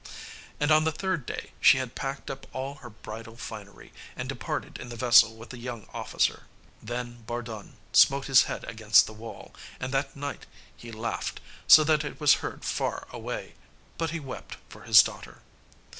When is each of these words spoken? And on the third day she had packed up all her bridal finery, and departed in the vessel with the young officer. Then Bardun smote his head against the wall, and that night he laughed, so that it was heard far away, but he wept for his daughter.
And 0.59 0.71
on 0.71 0.83
the 0.83 0.91
third 0.91 1.27
day 1.27 1.51
she 1.61 1.77
had 1.77 1.93
packed 1.93 2.31
up 2.31 2.47
all 2.55 2.73
her 2.81 2.89
bridal 2.89 3.35
finery, 3.37 3.93
and 4.15 4.27
departed 4.27 4.79
in 4.79 4.89
the 4.89 4.95
vessel 4.95 5.35
with 5.35 5.51
the 5.51 5.59
young 5.59 5.85
officer. 5.93 6.47
Then 6.81 7.21
Bardun 7.27 7.73
smote 7.93 8.25
his 8.25 8.45
head 8.45 8.63
against 8.63 9.05
the 9.05 9.13
wall, 9.13 9.53
and 9.79 9.93
that 9.93 10.15
night 10.15 10.47
he 10.75 10.91
laughed, 10.91 11.39
so 11.67 11.83
that 11.83 12.03
it 12.03 12.19
was 12.19 12.33
heard 12.41 12.65
far 12.65 13.07
away, 13.11 13.53
but 13.99 14.09
he 14.09 14.19
wept 14.19 14.57
for 14.69 14.85
his 14.85 15.03
daughter. 15.03 15.43